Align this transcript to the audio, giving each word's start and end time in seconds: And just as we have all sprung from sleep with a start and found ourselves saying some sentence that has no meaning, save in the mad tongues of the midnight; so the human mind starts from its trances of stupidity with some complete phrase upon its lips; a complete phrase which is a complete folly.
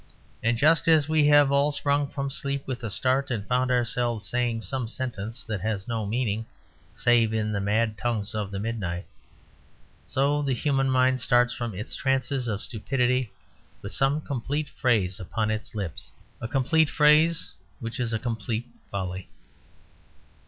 And 0.41 0.57
just 0.57 0.87
as 0.87 1.07
we 1.07 1.27
have 1.27 1.51
all 1.51 1.71
sprung 1.71 2.07
from 2.07 2.31
sleep 2.31 2.65
with 2.65 2.83
a 2.83 2.89
start 2.89 3.29
and 3.29 3.45
found 3.47 3.69
ourselves 3.69 4.27
saying 4.27 4.61
some 4.61 4.87
sentence 4.87 5.43
that 5.43 5.61
has 5.61 5.87
no 5.87 6.07
meaning, 6.07 6.47
save 6.95 7.35
in 7.35 7.51
the 7.51 7.59
mad 7.61 7.99
tongues 7.99 8.33
of 8.33 8.49
the 8.49 8.59
midnight; 8.59 9.05
so 10.03 10.41
the 10.41 10.55
human 10.55 10.89
mind 10.89 11.19
starts 11.19 11.53
from 11.53 11.75
its 11.75 11.95
trances 11.95 12.47
of 12.47 12.63
stupidity 12.63 13.31
with 13.83 13.91
some 13.93 14.21
complete 14.21 14.69
phrase 14.69 15.19
upon 15.19 15.51
its 15.51 15.75
lips; 15.75 16.09
a 16.41 16.47
complete 16.47 16.89
phrase 16.89 17.51
which 17.79 17.99
is 17.99 18.11
a 18.11 18.17
complete 18.17 18.65
folly. 18.89 19.29